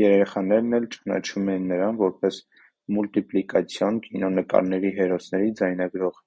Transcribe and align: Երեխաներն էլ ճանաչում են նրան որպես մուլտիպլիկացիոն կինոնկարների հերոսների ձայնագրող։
Երեխաներն 0.00 0.78
էլ 0.78 0.88
ճանաչում 0.96 1.48
են 1.52 1.64
նրան 1.70 2.00
որպես 2.02 2.42
մուլտիպլիկացիոն 2.98 4.04
կինոնկարների 4.10 4.94
հերոսների 5.02 5.58
ձայնագրող։ 5.64 6.24